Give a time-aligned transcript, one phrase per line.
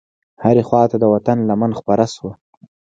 [0.43, 2.31] هرې خواته د وطن لمن خپره شوه.